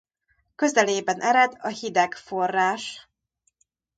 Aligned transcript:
Közelében 0.55 1.21
ered 1.21 1.55
a 1.59 1.67
Hideg-forrás. 1.67 3.09